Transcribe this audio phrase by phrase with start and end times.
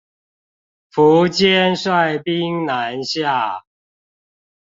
[0.95, 3.65] 苻堅率兵南下